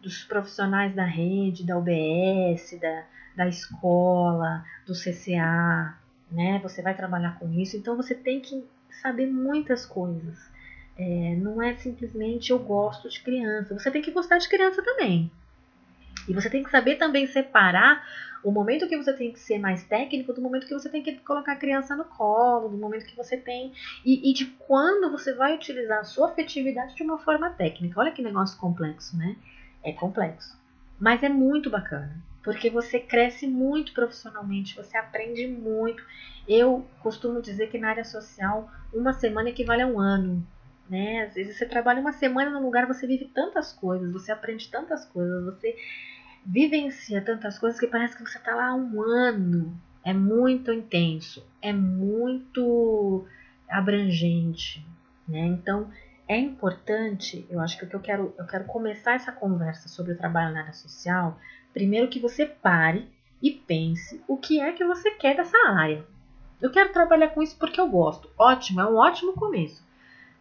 dos 0.00 0.24
profissionais 0.24 0.94
da 0.94 1.04
rede, 1.04 1.66
da 1.66 1.76
UBS, 1.76 2.78
da, 2.80 3.04
da 3.36 3.48
escola, 3.48 4.64
do 4.86 4.94
CCA, 4.94 5.98
né? 6.30 6.58
Você 6.62 6.80
vai 6.82 6.94
trabalhar 6.94 7.38
com 7.38 7.52
isso, 7.52 7.76
então 7.76 7.96
você 7.96 8.14
tem 8.14 8.40
que 8.40 8.64
saber 8.96 9.26
muitas 9.26 9.86
coisas. 9.86 10.50
é, 11.00 11.34
não 11.36 11.62
é 11.62 11.72
simplesmente 11.74 12.50
eu 12.50 12.58
gosto 12.58 13.08
de 13.08 13.20
criança. 13.20 13.72
Você 13.78 13.90
tem 13.90 14.02
que 14.02 14.10
gostar 14.10 14.36
de 14.38 14.48
criança 14.48 14.82
também. 14.82 15.30
E 16.28 16.34
você 16.34 16.50
tem 16.50 16.62
que 16.62 16.70
saber 16.70 16.96
também 16.96 17.26
separar 17.26 18.04
o 18.44 18.50
momento 18.50 18.86
que 18.86 18.96
você 18.96 19.12
tem 19.12 19.32
que 19.32 19.40
ser 19.40 19.58
mais 19.58 19.82
técnico 19.82 20.32
do 20.32 20.42
momento 20.42 20.66
que 20.66 20.74
você 20.74 20.88
tem 20.88 21.02
que 21.02 21.14
colocar 21.16 21.52
a 21.52 21.56
criança 21.56 21.96
no 21.96 22.04
colo, 22.04 22.68
do 22.68 22.76
momento 22.76 23.06
que 23.06 23.16
você 23.16 23.36
tem. 23.36 23.72
E, 24.04 24.30
e 24.30 24.32
de 24.34 24.44
quando 24.44 25.10
você 25.10 25.32
vai 25.32 25.54
utilizar 25.54 26.00
a 26.00 26.04
sua 26.04 26.28
afetividade 26.28 26.94
de 26.94 27.02
uma 27.02 27.18
forma 27.18 27.50
técnica. 27.50 27.98
Olha 27.98 28.12
que 28.12 28.22
negócio 28.22 28.58
complexo, 28.58 29.16
né? 29.16 29.36
É 29.82 29.92
complexo. 29.92 30.58
Mas 30.98 31.22
é 31.22 31.30
muito 31.30 31.70
bacana. 31.70 32.14
Porque 32.42 32.70
você 32.70 32.98
cresce 32.98 33.46
muito 33.46 33.92
profissionalmente, 33.92 34.76
você 34.76 34.96
aprende 34.96 35.46
muito. 35.46 36.02
Eu 36.48 36.86
costumo 37.02 37.42
dizer 37.42 37.68
que 37.68 37.78
na 37.78 37.90
área 37.90 38.04
social, 38.04 38.70
uma 38.92 39.12
semana 39.12 39.50
equivale 39.50 39.82
a 39.82 39.86
um 39.86 40.00
ano. 40.00 40.46
Né? 40.88 41.22
Às 41.22 41.34
vezes 41.34 41.56
você 41.56 41.66
trabalha 41.66 42.00
uma 42.00 42.12
semana 42.12 42.50
num 42.50 42.64
lugar, 42.64 42.86
você 42.86 43.06
vive 43.06 43.26
tantas 43.26 43.72
coisas, 43.72 44.10
você 44.12 44.32
aprende 44.32 44.68
tantas 44.68 45.04
coisas, 45.04 45.44
você 45.44 45.76
vivencia 46.44 47.20
tantas 47.20 47.58
coisas 47.58 47.78
que 47.78 47.86
parece 47.86 48.16
que 48.16 48.28
você 48.28 48.38
está 48.38 48.54
lá 48.54 48.68
há 48.70 48.74
um 48.74 49.00
ano. 49.00 49.78
É 50.04 50.12
muito 50.12 50.72
intenso, 50.72 51.46
é 51.60 51.72
muito 51.72 53.26
abrangente, 53.68 54.84
né? 55.28 55.46
Então 55.46 55.90
é 56.26 56.38
importante, 56.38 57.46
eu 57.50 57.60
acho 57.60 57.76
que 57.78 57.84
o 57.84 57.88
que 57.88 57.96
eu 57.96 58.00
quero, 58.00 58.34
eu 58.38 58.46
quero 58.46 58.64
começar 58.64 59.14
essa 59.14 59.32
conversa 59.32 59.88
sobre 59.88 60.12
o 60.12 60.16
trabalho 60.16 60.54
na 60.54 60.60
área 60.60 60.72
social, 60.72 61.38
primeiro 61.72 62.08
que 62.08 62.18
você 62.18 62.46
pare 62.46 63.08
e 63.42 63.50
pense 63.50 64.22
o 64.28 64.36
que 64.36 64.60
é 64.60 64.72
que 64.72 64.84
você 64.84 65.10
quer 65.12 65.36
dessa 65.36 65.56
área. 65.68 66.04
Eu 66.60 66.70
quero 66.70 66.92
trabalhar 66.92 67.28
com 67.28 67.42
isso 67.42 67.56
porque 67.58 67.80
eu 67.80 67.88
gosto. 67.88 68.30
Ótimo, 68.38 68.80
é 68.80 68.86
um 68.86 68.96
ótimo 68.96 69.32
começo. 69.32 69.82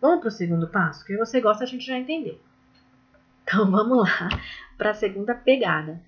Vamos 0.02 0.20
para 0.20 0.28
o 0.28 0.32
segundo 0.32 0.68
passo? 0.68 1.06
Que 1.06 1.18
você 1.18 1.40
gosta 1.40 1.64
a 1.64 1.68
gente 1.68 1.86
já 1.86 1.98
entendeu. 1.98 2.38
Então 3.44 3.70
vamos 3.72 3.98
lá 3.98 4.30
para 4.78 4.92
a 4.92 4.94
segunda 4.94 5.34
pegada. 5.34 6.02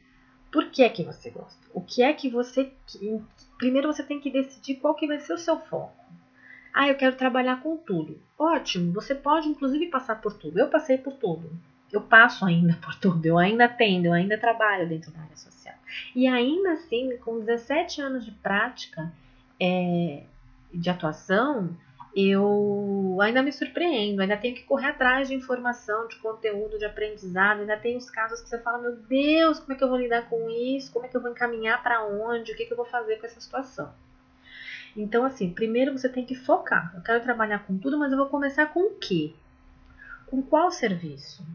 Por 0.51 0.69
que 0.69 0.83
é 0.83 0.89
que 0.89 1.03
você 1.03 1.29
gosta? 1.29 1.65
O 1.73 1.81
que 1.81 2.03
é 2.03 2.11
que 2.11 2.29
você. 2.29 2.73
Primeiro 3.57 3.87
você 3.87 4.03
tem 4.03 4.19
que 4.19 4.29
decidir 4.29 4.75
qual 4.75 4.95
que 4.95 5.07
vai 5.07 5.19
ser 5.19 5.33
o 5.33 5.37
seu 5.37 5.57
foco. 5.57 5.95
Ah, 6.73 6.87
eu 6.87 6.95
quero 6.95 7.15
trabalhar 7.15 7.61
com 7.61 7.77
tudo. 7.77 8.21
Ótimo, 8.37 8.93
você 8.93 9.15
pode 9.15 9.47
inclusive 9.47 9.87
passar 9.87 10.19
por 10.21 10.33
tudo. 10.33 10.59
Eu 10.59 10.67
passei 10.67 10.97
por 10.97 11.13
tudo. 11.13 11.49
Eu 11.91 12.01
passo 12.01 12.45
ainda 12.45 12.77
por 12.81 12.95
tudo. 12.95 13.25
Eu 13.25 13.37
ainda 13.37 13.65
atendo, 13.65 14.07
eu 14.07 14.13
ainda 14.13 14.37
trabalho 14.37 14.87
dentro 14.87 15.11
da 15.11 15.21
área 15.21 15.35
social. 15.35 15.75
E 16.15 16.27
ainda 16.27 16.73
assim, 16.73 17.17
com 17.17 17.39
17 17.39 18.01
anos 18.01 18.25
de 18.25 18.31
prática 18.31 19.11
é, 19.59 20.23
de 20.73 20.89
atuação, 20.89 21.75
eu 22.15 23.17
ainda 23.21 23.41
me 23.41 23.51
surpreendo, 23.51 24.21
ainda 24.21 24.35
tenho 24.35 24.55
que 24.55 24.63
correr 24.63 24.87
atrás 24.87 25.29
de 25.29 25.35
informação, 25.35 26.07
de 26.07 26.17
conteúdo, 26.17 26.77
de 26.77 26.85
aprendizado, 26.85 27.61
ainda 27.61 27.77
tem 27.77 27.95
os 27.95 28.09
casos 28.09 28.41
que 28.41 28.49
você 28.49 28.59
fala, 28.59 28.79
meu 28.79 28.95
Deus, 28.95 29.59
como 29.59 29.73
é 29.73 29.75
que 29.75 29.83
eu 29.83 29.89
vou 29.89 29.97
lidar 29.97 30.27
com 30.27 30.49
isso? 30.49 30.91
Como 30.91 31.05
é 31.05 31.09
que 31.09 31.15
eu 31.15 31.21
vou 31.21 31.31
encaminhar 31.31 31.81
para 31.81 32.03
onde? 32.05 32.51
O 32.51 32.55
que, 32.55 32.65
que 32.65 32.73
eu 32.73 32.77
vou 32.77 32.85
fazer 32.85 33.17
com 33.17 33.25
essa 33.25 33.39
situação? 33.39 33.93
Então, 34.95 35.23
assim, 35.23 35.53
primeiro 35.53 35.97
você 35.97 36.09
tem 36.09 36.25
que 36.25 36.35
focar. 36.35 36.91
Eu 36.95 37.01
quero 37.01 37.23
trabalhar 37.23 37.59
com 37.59 37.77
tudo, 37.77 37.97
mas 37.97 38.11
eu 38.11 38.17
vou 38.17 38.27
começar 38.27 38.65
com 38.67 38.81
o 38.87 38.95
quê? 38.95 39.33
Com 40.27 40.41
qual 40.41 40.69
serviço? 40.69 41.45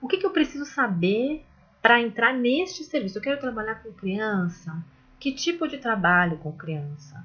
O 0.00 0.08
que, 0.08 0.18
que 0.18 0.26
eu 0.26 0.30
preciso 0.30 0.64
saber 0.64 1.44
para 1.80 2.00
entrar 2.00 2.32
neste 2.32 2.84
serviço? 2.84 3.18
Eu 3.18 3.22
quero 3.22 3.40
trabalhar 3.40 3.82
com 3.82 3.92
criança? 3.92 4.84
Que 5.18 5.32
tipo 5.32 5.66
de 5.66 5.78
trabalho 5.78 6.38
com 6.38 6.52
criança? 6.52 7.24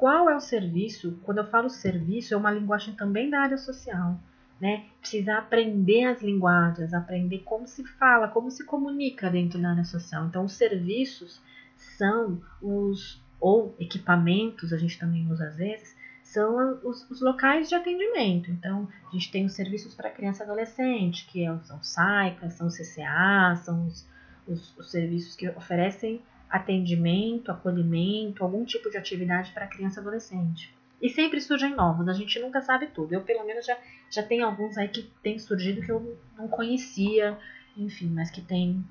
qual 0.00 0.30
é 0.30 0.34
o 0.34 0.40
serviço? 0.40 1.18
Quando 1.22 1.38
eu 1.38 1.46
falo 1.46 1.68
serviço, 1.68 2.32
é 2.32 2.36
uma 2.36 2.50
linguagem 2.50 2.94
também 2.94 3.28
da 3.28 3.40
área 3.40 3.58
social. 3.58 4.18
Né? 4.58 4.86
Precisa 4.98 5.36
aprender 5.36 6.04
as 6.04 6.22
linguagens, 6.22 6.94
aprender 6.94 7.40
como 7.40 7.66
se 7.66 7.84
fala, 7.84 8.26
como 8.26 8.50
se 8.50 8.64
comunica 8.64 9.28
dentro 9.28 9.60
da 9.60 9.72
área 9.72 9.84
social. 9.84 10.26
Então, 10.26 10.46
os 10.46 10.54
serviços 10.54 11.38
são 11.76 12.40
os, 12.62 13.22
ou 13.38 13.74
equipamentos, 13.78 14.72
a 14.72 14.78
gente 14.78 14.98
também 14.98 15.30
usa 15.30 15.48
às 15.48 15.56
vezes, 15.56 15.94
são 16.32 16.78
os, 16.84 17.08
os 17.10 17.20
locais 17.20 17.68
de 17.68 17.74
atendimento. 17.74 18.50
Então, 18.50 18.88
a 19.08 19.12
gente 19.12 19.30
tem 19.32 19.44
os 19.44 19.52
serviços 19.52 19.94
para 19.94 20.10
criança 20.10 20.42
e 20.42 20.46
adolescente, 20.46 21.26
que 21.26 21.44
é 21.44 21.58
são 21.64 21.82
SAICA, 21.82 22.50
são 22.50 22.68
CCA, 22.68 23.56
são 23.56 23.86
os, 23.86 24.06
os, 24.46 24.78
os 24.78 24.90
serviços 24.90 25.34
que 25.34 25.48
oferecem 25.48 26.22
atendimento, 26.48 27.50
acolhimento, 27.50 28.44
algum 28.44 28.64
tipo 28.64 28.90
de 28.90 28.96
atividade 28.96 29.50
para 29.52 29.66
criança 29.66 29.98
e 29.98 30.02
adolescente. 30.02 30.72
E 31.02 31.08
sempre 31.08 31.40
surgem 31.40 31.74
novos, 31.74 32.06
a 32.06 32.12
gente 32.12 32.38
nunca 32.38 32.60
sabe 32.60 32.86
tudo. 32.88 33.12
Eu, 33.12 33.22
pelo 33.22 33.44
menos, 33.44 33.66
já, 33.66 33.76
já 34.08 34.22
tenho 34.22 34.46
alguns 34.46 34.78
aí 34.78 34.88
que 34.88 35.02
têm 35.22 35.38
surgido 35.38 35.80
que 35.80 35.90
eu 35.90 36.16
não 36.36 36.46
conhecia, 36.46 37.36
enfim, 37.76 38.08
mas 38.08 38.30
que 38.30 38.40
tem, 38.40 38.84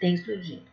tem 0.00 0.16
surgido. 0.16 0.64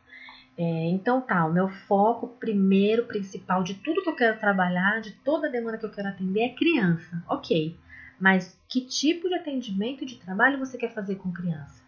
É, 0.57 0.87
então 0.89 1.19
tá, 1.19 1.45
o 1.45 1.51
meu 1.51 1.67
foco 1.67 2.27
primeiro, 2.27 3.05
principal 3.05 3.61
de 3.61 3.73
tudo 3.75 4.01
que 4.01 4.09
eu 4.09 4.15
quero 4.15 4.39
trabalhar, 4.39 5.01
de 5.01 5.11
toda 5.11 5.47
a 5.47 5.51
demanda 5.51 5.77
que 5.77 5.85
eu 5.85 5.91
quero 5.91 6.07
atender 6.07 6.41
é 6.41 6.49
criança. 6.49 7.21
Ok, 7.27 7.75
mas 8.19 8.57
que 8.67 8.81
tipo 8.81 9.27
de 9.27 9.35
atendimento 9.35 10.05
de 10.05 10.15
trabalho 10.15 10.57
você 10.57 10.77
quer 10.77 10.93
fazer 10.93 11.15
com 11.15 11.31
criança? 11.31 11.83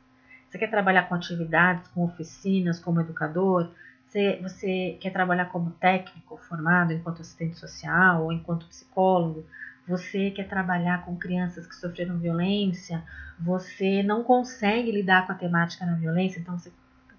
Você 0.50 0.58
quer 0.58 0.70
trabalhar 0.70 1.04
com 1.04 1.16
atividades, 1.16 1.88
com 1.90 2.04
oficinas, 2.04 2.80
como 2.80 3.02
educador? 3.02 3.70
Você, 4.06 4.40
você 4.42 4.98
quer 5.00 5.12
trabalhar 5.12 5.46
como 5.46 5.72
técnico 5.72 6.38
formado 6.38 6.94
enquanto 6.94 7.22
assistente 7.22 7.58
social 7.58 8.24
ou 8.24 8.32
enquanto 8.32 8.68
psicólogo? 8.68 9.46
Você 9.88 10.32
quer 10.32 10.48
trabalhar 10.48 11.06
com 11.06 11.16
crianças 11.16 11.66
que 11.66 11.76
sofreram 11.76 12.18
violência? 12.18 13.04
Você 13.40 14.04
não 14.04 14.24
consegue 14.24 14.92
lidar 14.92 15.26
com 15.26 15.32
a 15.32 15.36
temática 15.36 15.86
da 15.86 15.94
violência? 15.94 16.40
Então, 16.40 16.58
você, 16.58 16.72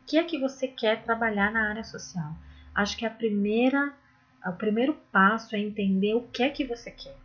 que 0.08 0.16
é 0.16 0.24
que 0.24 0.38
você 0.38 0.66
quer 0.66 1.02
trabalhar 1.02 1.52
na 1.52 1.68
área 1.68 1.84
social? 1.84 2.34
Acho 2.74 2.96
que 2.96 3.04
a 3.04 3.10
primeira, 3.10 3.92
o 4.44 4.52
primeiro 4.52 4.94
passo 5.12 5.54
é 5.54 5.58
entender 5.60 6.14
o 6.14 6.22
que 6.22 6.42
é 6.42 6.48
que 6.50 6.64
você 6.64 6.90
quer. 6.90 7.16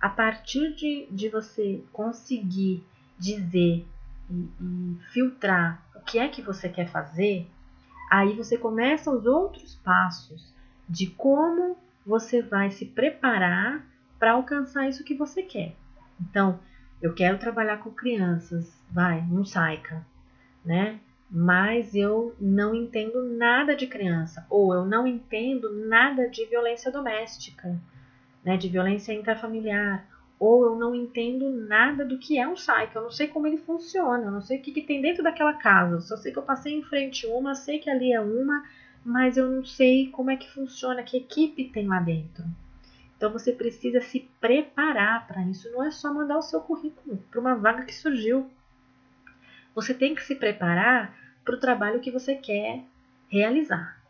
A 0.00 0.08
partir 0.08 0.74
de, 0.74 1.06
de 1.10 1.28
você 1.28 1.82
conseguir 1.92 2.84
dizer 3.18 3.86
e, 4.30 4.48
e 4.60 4.98
filtrar 5.12 5.82
o 5.94 6.00
que 6.00 6.18
é 6.18 6.28
que 6.28 6.42
você 6.42 6.68
quer 6.68 6.88
fazer, 6.88 7.46
Aí 8.10 8.34
você 8.34 8.58
começa 8.58 9.08
os 9.08 9.24
outros 9.24 9.76
passos 9.76 10.52
de 10.88 11.06
como 11.06 11.78
você 12.04 12.42
vai 12.42 12.72
se 12.72 12.84
preparar 12.84 13.86
para 14.18 14.32
alcançar 14.32 14.88
isso 14.88 15.04
que 15.04 15.14
você 15.14 15.44
quer. 15.44 15.76
Então, 16.20 16.58
eu 17.00 17.14
quero 17.14 17.38
trabalhar 17.38 17.78
com 17.78 17.92
crianças, 17.92 18.76
vai, 18.90 19.20
um 19.20 19.44
SAICA, 19.44 20.04
né? 20.64 20.98
Mas 21.30 21.94
eu 21.94 22.34
não 22.40 22.74
entendo 22.74 23.22
nada 23.22 23.76
de 23.76 23.86
criança, 23.86 24.44
ou 24.50 24.74
eu 24.74 24.84
não 24.84 25.06
entendo 25.06 25.70
nada 25.70 26.28
de 26.28 26.44
violência 26.46 26.90
doméstica, 26.90 27.80
né? 28.42 28.56
De 28.56 28.68
violência 28.68 29.12
intrafamiliar, 29.12 30.04
ou 30.40 30.64
eu 30.64 30.74
não 30.74 30.94
entendo 30.94 31.50
nada 31.50 32.04
do 32.04 32.18
que 32.18 32.38
é 32.38 32.48
um 32.48 32.56
site, 32.56 32.96
eu 32.96 33.02
não 33.02 33.10
sei 33.10 33.28
como 33.28 33.46
ele 33.46 33.58
funciona, 33.58 34.24
eu 34.24 34.30
não 34.32 34.40
sei 34.40 34.58
o 34.58 34.60
que, 34.60 34.72
que 34.72 34.82
tem 34.82 35.00
dentro 35.00 35.22
daquela 35.22 35.52
casa, 35.52 35.96
eu 35.96 36.00
só 36.00 36.16
sei 36.16 36.32
que 36.32 36.38
eu 36.38 36.42
passei 36.42 36.72
em 36.72 36.82
frente 36.82 37.26
uma, 37.26 37.54
sei 37.54 37.78
que 37.78 37.90
ali 37.90 38.12
é 38.12 38.20
uma, 38.20 38.64
mas 39.04 39.36
eu 39.36 39.48
não 39.48 39.64
sei 39.64 40.08
como 40.08 40.30
é 40.30 40.36
que 40.36 40.50
funciona, 40.50 41.02
que 41.02 41.18
equipe 41.18 41.68
tem 41.68 41.86
lá 41.86 42.00
dentro. 42.00 42.44
Então 43.16 43.30
você 43.30 43.52
precisa 43.52 44.00
se 44.00 44.26
preparar 44.40 45.26
para 45.26 45.44
isso, 45.44 45.70
não 45.70 45.84
é 45.84 45.90
só 45.90 46.12
mandar 46.12 46.38
o 46.38 46.42
seu 46.42 46.60
currículo 46.60 47.18
para 47.30 47.38
uma 47.38 47.54
vaga 47.54 47.84
que 47.84 47.94
surgiu. 47.94 48.48
Você 49.74 49.94
tem 49.94 50.14
que 50.14 50.22
se 50.22 50.34
preparar 50.34 51.16
para 51.44 51.54
o 51.54 51.60
trabalho 51.60 52.00
que 52.00 52.10
você 52.10 52.34
quer 52.34 52.84
realizar. 53.28 54.00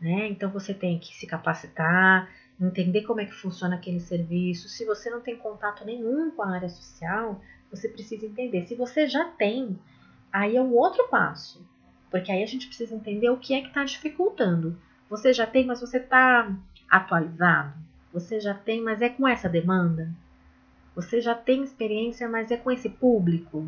Né? 0.00 0.28
Então 0.28 0.50
você 0.50 0.72
tem 0.74 0.98
que 0.98 1.14
se 1.14 1.26
capacitar, 1.26 2.28
entender 2.60 3.02
como 3.02 3.20
é 3.20 3.24
que 3.24 3.34
funciona 3.34 3.76
aquele 3.76 4.00
serviço. 4.00 4.68
Se 4.68 4.84
você 4.84 5.10
não 5.10 5.20
tem 5.20 5.36
contato 5.36 5.84
nenhum 5.84 6.30
com 6.30 6.42
a 6.42 6.54
área 6.54 6.68
social, 6.68 7.40
você 7.70 7.88
precisa 7.88 8.26
entender. 8.26 8.66
Se 8.66 8.74
você 8.74 9.06
já 9.06 9.24
tem, 9.24 9.78
aí 10.32 10.56
é 10.56 10.62
um 10.62 10.74
outro 10.74 11.08
passo, 11.08 11.66
porque 12.10 12.30
aí 12.30 12.42
a 12.42 12.46
gente 12.46 12.66
precisa 12.66 12.94
entender 12.94 13.30
o 13.30 13.38
que 13.38 13.54
é 13.54 13.60
que 13.60 13.68
está 13.68 13.84
dificultando. 13.84 14.78
Você 15.08 15.32
já 15.32 15.46
tem, 15.46 15.66
mas 15.66 15.80
você 15.80 15.98
está 15.98 16.54
atualizado. 16.88 17.74
Você 18.12 18.40
já 18.40 18.54
tem, 18.54 18.82
mas 18.82 19.00
é 19.00 19.08
com 19.08 19.26
essa 19.26 19.48
demanda. 19.48 20.12
Você 20.94 21.20
já 21.20 21.34
tem 21.34 21.62
experiência, 21.62 22.28
mas 22.28 22.50
é 22.50 22.56
com 22.56 22.70
esse 22.70 22.88
público, 22.88 23.66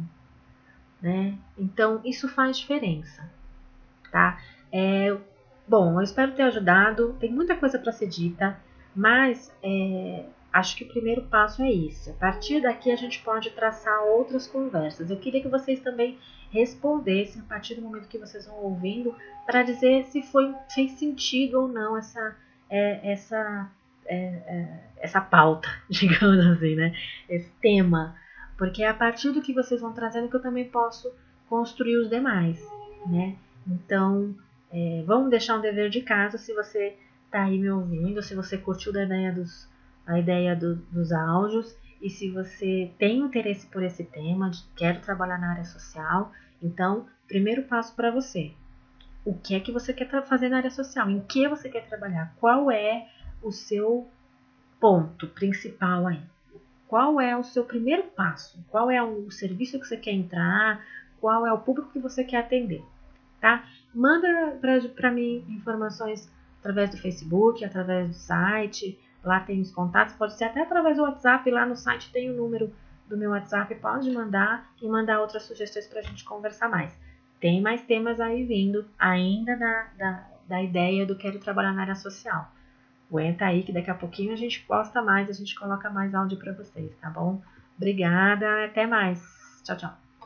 né? 1.05 1.37
Então 1.59 2.01
isso 2.03 2.27
faz 2.27 2.59
diferença, 2.59 3.31
tá? 4.11 4.41
É, 4.73 5.15
bom, 5.69 6.01
eu 6.01 6.03
espero 6.03 6.33
ter 6.33 6.45
ajudado. 6.45 7.15
Tem 7.21 7.31
muita 7.31 7.55
coisa 7.55 7.79
para 7.79 7.93
ser 7.93 8.09
dita. 8.09 8.59
Mas 8.97 9.53
é, 9.63 10.25
acho 10.51 10.77
que 10.77 10.85
o 10.85 10.89
primeiro 10.89 11.23
passo 11.25 11.63
é 11.63 11.71
isso. 11.71 12.11
A 12.11 12.15
partir 12.15 12.63
daqui 12.63 12.91
a 12.91 12.97
gente 12.97 13.21
pode 13.23 13.51
traçar 13.51 14.03
outras 14.05 14.47
conversas. 14.47 15.11
Eu 15.11 15.19
queria 15.19 15.43
que 15.43 15.49
vocês 15.49 15.79
também 15.81 16.19
respondessem 16.51 17.43
a 17.43 17.45
partir 17.45 17.75
do 17.75 17.83
momento 17.83 18.09
que 18.09 18.17
vocês 18.17 18.47
vão 18.47 18.57
ouvindo 18.57 19.15
para 19.45 19.63
dizer 19.63 20.07
se 20.07 20.23
foi 20.23 20.55
fez 20.73 20.93
sentido 20.93 21.61
ou 21.61 21.69
não 21.69 21.99
essa 21.99 22.35
é, 22.71 23.13
essa 23.13 23.71
é, 24.07 24.17
é, 24.17 24.85
essa 24.97 25.21
pauta, 25.21 25.69
digamos 25.91 26.47
assim, 26.47 26.77
né? 26.77 26.97
Esse 27.29 27.51
tema. 27.61 28.17
Porque 28.57 28.83
é 28.83 28.89
a 28.89 28.95
partir 28.95 29.33
do 29.33 29.43
que 29.43 29.53
vocês 29.53 29.81
vão 29.81 29.93
trazendo 29.93 30.29
que 30.29 30.37
eu 30.37 30.43
também 30.43 30.65
posso 30.69 31.13
construir 31.49 31.97
os 31.97 32.09
demais, 32.09 32.61
né? 33.07 33.37
Então, 33.67 34.35
é, 34.71 35.03
vamos 35.07 35.31
deixar 35.31 35.57
um 35.57 35.61
dever 35.61 35.91
de 35.91 36.01
casa 36.01 36.39
se 36.39 36.53
você 36.53 36.97
está 37.27 37.45
aí 37.45 37.59
me 37.59 37.71
ouvindo, 37.71 38.23
se 38.23 38.35
você 38.35 38.57
curtiu 38.57 38.97
a 38.97 39.03
ideia 39.03 39.33
dos, 39.33 39.69
a 40.07 40.19
ideia 40.19 40.55
do, 40.55 40.77
dos 40.77 41.13
áudios 41.13 41.77
e 42.01 42.11
se 42.11 42.31
você 42.31 42.91
tem 42.99 43.21
interesse 43.21 43.67
por 43.67 43.83
esse 43.83 44.05
tema, 44.05 44.51
de 44.51 44.63
quero 44.77 45.01
trabalhar 45.01 45.39
na 45.39 45.51
área 45.51 45.65
social, 45.65 46.33
então, 46.63 47.07
primeiro 47.27 47.63
passo 47.63 47.95
para 47.95 48.11
você. 48.11 48.53
O 49.25 49.35
que 49.35 49.55
é 49.55 49.61
que 49.61 49.73
você 49.73 49.93
quer 49.93 50.09
fazer 50.27 50.49
na 50.49 50.59
área 50.59 50.71
social? 50.71 51.09
Em 51.11 51.21
que 51.21 51.49
você 51.49 51.69
quer 51.69 51.87
trabalhar? 51.89 52.35
Qual 52.39 52.71
é 52.71 53.09
o 53.43 53.51
seu 53.51 54.07
ponto 54.79 55.27
principal 55.29 56.07
aí? 56.07 56.21
Qual 56.95 57.21
é 57.21 57.37
o 57.37 57.43
seu 57.43 57.65
primeiro 57.65 58.05
passo? 58.05 58.65
Qual 58.69 58.89
é 58.89 59.03
o 59.03 59.29
serviço 59.29 59.81
que 59.81 59.85
você 59.85 59.97
quer 59.97 60.13
entrar? 60.13 60.81
Qual 61.21 61.45
é 61.45 61.53
o 61.53 61.59
público 61.59 61.91
que 61.91 61.99
você 61.99 62.23
quer 62.23 62.37
atender? 62.37 62.85
Tá? 63.41 63.65
Manda 63.93 64.57
para 64.95 65.11
mim 65.11 65.45
informações 65.49 66.31
através 66.61 66.91
do 66.91 66.97
Facebook, 66.97 67.65
através 67.65 68.07
do 68.07 68.15
site, 68.15 68.97
Lá 69.25 69.41
tem 69.41 69.61
os 69.61 69.73
contatos, 69.73 70.15
pode 70.15 70.35
ser 70.35 70.45
até 70.45 70.63
através 70.63 70.97
do 70.97 71.03
WhatsApp. 71.03 71.51
Lá 71.51 71.67
no 71.67 71.75
site 71.75 72.13
tem 72.13 72.31
o 72.31 72.37
número 72.37 72.73
do 73.09 73.17
meu 73.17 73.31
WhatsApp. 73.31 73.75
Pode 73.75 74.09
mandar 74.13 74.71
e 74.81 74.87
mandar 74.87 75.21
outras 75.21 75.43
sugestões 75.43 75.89
para 75.89 75.99
a 75.99 76.03
gente 76.05 76.25
conversar 76.25 76.69
mais. 76.69 76.97
Tem 77.41 77.61
mais 77.61 77.83
temas 77.83 78.21
aí 78.21 78.45
vindo, 78.45 78.87
ainda 78.97 79.57
da, 79.57 79.89
da, 79.99 80.29
da 80.47 80.63
ideia 80.63 81.05
do 81.05 81.17
Quero 81.17 81.41
Trabalhar 81.41 81.73
na 81.73 81.81
Área 81.81 81.97
Social. 81.97 82.53
Aguenta 83.11 83.47
aí 83.47 83.63
que 83.63 83.73
daqui 83.73 83.91
a 83.91 83.95
pouquinho 83.95 84.33
a 84.33 84.37
gente 84.37 84.61
posta 84.61 85.03
mais, 85.03 85.29
a 85.29 85.33
gente 85.33 85.55
coloca 85.55 85.91
mais 85.91 86.15
áudio 86.15 86.39
para 86.39 86.53
vocês, 86.53 86.95
tá 87.01 87.11
bom? 87.11 87.41
Obrigada, 87.77 88.65
até 88.65 88.87
mais. 88.87 89.23
Tchau, 89.65 89.77
tchau. 89.77 90.04